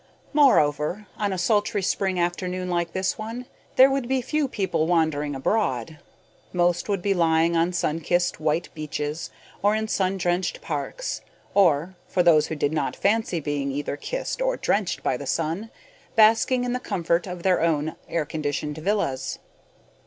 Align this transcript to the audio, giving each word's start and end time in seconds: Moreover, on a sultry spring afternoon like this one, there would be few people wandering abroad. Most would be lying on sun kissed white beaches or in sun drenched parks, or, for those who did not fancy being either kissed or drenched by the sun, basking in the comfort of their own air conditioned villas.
Moreover, 0.33 1.05
on 1.15 1.31
a 1.31 1.37
sultry 1.37 1.83
spring 1.83 2.19
afternoon 2.19 2.71
like 2.71 2.91
this 2.91 3.19
one, 3.19 3.45
there 3.75 3.91
would 3.91 4.07
be 4.07 4.23
few 4.23 4.47
people 4.47 4.87
wandering 4.87 5.35
abroad. 5.35 5.99
Most 6.51 6.89
would 6.89 7.03
be 7.03 7.13
lying 7.13 7.55
on 7.55 7.71
sun 7.71 7.99
kissed 7.99 8.39
white 8.39 8.69
beaches 8.73 9.29
or 9.61 9.75
in 9.75 9.87
sun 9.87 10.17
drenched 10.17 10.59
parks, 10.59 11.21
or, 11.53 11.93
for 12.07 12.23
those 12.23 12.47
who 12.47 12.55
did 12.55 12.73
not 12.73 12.95
fancy 12.95 13.39
being 13.39 13.71
either 13.71 13.95
kissed 13.95 14.41
or 14.41 14.57
drenched 14.57 15.03
by 15.03 15.17
the 15.17 15.27
sun, 15.27 15.69
basking 16.15 16.63
in 16.63 16.73
the 16.73 16.79
comfort 16.79 17.27
of 17.27 17.43
their 17.43 17.61
own 17.61 17.95
air 18.09 18.25
conditioned 18.25 18.79
villas. 18.79 19.37